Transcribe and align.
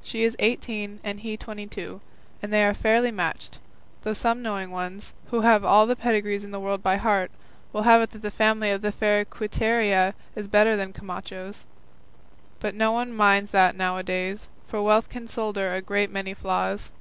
She 0.00 0.22
is 0.22 0.36
eighteen, 0.38 1.00
and 1.02 1.18
he 1.18 1.36
twenty 1.36 1.66
two, 1.66 2.00
and 2.40 2.52
they 2.52 2.64
are 2.64 2.72
fairly 2.72 3.10
matched, 3.10 3.58
though 4.02 4.12
some 4.12 4.40
knowing 4.40 4.70
ones, 4.70 5.12
who 5.32 5.40
have 5.40 5.64
all 5.64 5.86
the 5.88 5.96
pedigrees 5.96 6.44
in 6.44 6.52
the 6.52 6.60
world 6.60 6.84
by 6.84 6.98
heart, 6.98 7.32
will 7.72 7.82
have 7.82 8.00
it 8.00 8.12
that 8.12 8.22
the 8.22 8.30
family 8.30 8.70
of 8.70 8.80
the 8.80 8.92
fair 8.92 9.24
Quiteria 9.24 10.14
is 10.36 10.46
better 10.46 10.76
than 10.76 10.92
Camacho's; 10.92 11.64
but 12.60 12.76
no 12.76 12.92
one 12.92 13.12
minds 13.12 13.50
that 13.50 13.74
now 13.74 13.96
a 13.98 14.04
days, 14.04 14.48
for 14.68 14.80
wealth 14.80 15.08
can 15.08 15.26
solder 15.26 15.72
a 15.74 15.80
great 15.82 16.12
many 16.12 16.32
flaws. 16.32 16.92